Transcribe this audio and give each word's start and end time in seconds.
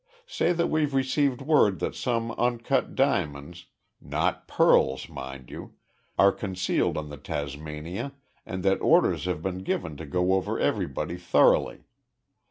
Say 0.25 0.51
that 0.53 0.65
we've 0.65 0.95
received 0.95 1.43
word 1.43 1.77
that 1.77 1.93
some 1.93 2.31
uncut 2.31 2.95
diamonds 2.95 3.67
not 4.01 4.47
pearls, 4.47 5.07
mind 5.07 5.51
you 5.51 5.75
are 6.17 6.31
concealed 6.31 6.97
on 6.97 7.09
the 7.09 7.17
Tasmania 7.17 8.13
and 8.43 8.63
that 8.63 8.81
orders 8.81 9.25
have 9.25 9.43
been 9.43 9.59
given 9.59 9.97
to 9.97 10.07
go 10.07 10.33
over 10.33 10.59
everybody 10.59 11.17
thoroughly. 11.17 11.83